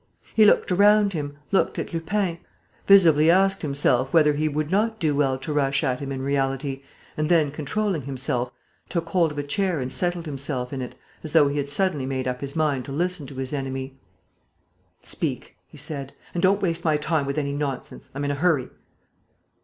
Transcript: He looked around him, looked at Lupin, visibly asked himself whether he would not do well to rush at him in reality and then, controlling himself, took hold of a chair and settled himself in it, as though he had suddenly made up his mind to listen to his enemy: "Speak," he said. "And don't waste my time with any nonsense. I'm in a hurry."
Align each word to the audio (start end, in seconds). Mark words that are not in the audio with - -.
He 0.33 0.45
looked 0.45 0.71
around 0.71 1.13
him, 1.13 1.37
looked 1.51 1.77
at 1.77 1.93
Lupin, 1.93 2.39
visibly 2.87 3.29
asked 3.29 3.61
himself 3.61 4.11
whether 4.11 4.33
he 4.33 4.47
would 4.49 4.71
not 4.71 4.99
do 4.99 5.13
well 5.15 5.37
to 5.37 5.53
rush 5.53 5.83
at 5.83 5.99
him 5.99 6.11
in 6.11 6.23
reality 6.23 6.81
and 7.15 7.29
then, 7.29 7.51
controlling 7.51 8.01
himself, 8.01 8.51
took 8.89 9.09
hold 9.09 9.31
of 9.31 9.37
a 9.37 9.43
chair 9.43 9.79
and 9.79 9.93
settled 9.93 10.25
himself 10.25 10.73
in 10.73 10.81
it, 10.81 10.95
as 11.23 11.33
though 11.33 11.49
he 11.49 11.57
had 11.57 11.69
suddenly 11.69 12.07
made 12.07 12.27
up 12.27 12.41
his 12.41 12.55
mind 12.55 12.83
to 12.85 12.91
listen 12.91 13.27
to 13.27 13.35
his 13.35 13.53
enemy: 13.53 13.95
"Speak," 15.03 15.55
he 15.67 15.77
said. 15.77 16.13
"And 16.33 16.41
don't 16.41 16.63
waste 16.63 16.83
my 16.83 16.97
time 16.97 17.27
with 17.27 17.37
any 17.37 17.53
nonsense. 17.53 18.09
I'm 18.15 18.25
in 18.25 18.31
a 18.31 18.33
hurry." 18.33 18.69